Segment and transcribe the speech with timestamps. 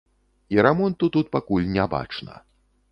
[0.55, 2.45] І рамонту тут пакуль не бачна.